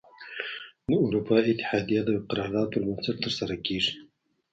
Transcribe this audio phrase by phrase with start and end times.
[0.87, 3.93] د اروپا اتحادیه د یوه قرار داد پر بنسټ تره سره کیږي.